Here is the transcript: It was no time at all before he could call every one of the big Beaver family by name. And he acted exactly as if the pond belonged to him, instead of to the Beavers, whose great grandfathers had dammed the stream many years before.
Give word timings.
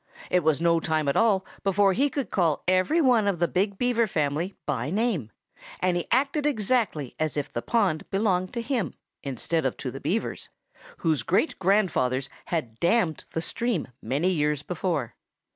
It 0.31 0.43
was 0.43 0.59
no 0.59 0.79
time 0.79 1.07
at 1.07 1.15
all 1.15 1.45
before 1.63 1.93
he 1.93 2.09
could 2.09 2.31
call 2.31 2.63
every 2.67 2.99
one 3.01 3.27
of 3.27 3.37
the 3.37 3.47
big 3.47 3.77
Beaver 3.77 4.07
family 4.07 4.55
by 4.65 4.89
name. 4.89 5.31
And 5.79 5.95
he 5.95 6.07
acted 6.09 6.47
exactly 6.47 7.13
as 7.19 7.37
if 7.37 7.53
the 7.53 7.61
pond 7.61 8.09
belonged 8.09 8.51
to 8.53 8.63
him, 8.63 8.95
instead 9.21 9.63
of 9.63 9.77
to 9.77 9.91
the 9.91 10.01
Beavers, 10.01 10.49
whose 10.97 11.21
great 11.21 11.59
grandfathers 11.59 12.29
had 12.45 12.79
dammed 12.79 13.25
the 13.33 13.41
stream 13.41 13.89
many 14.01 14.29
years 14.31 14.63
before. 14.63 15.13